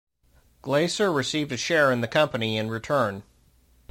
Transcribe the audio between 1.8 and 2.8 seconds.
in the company in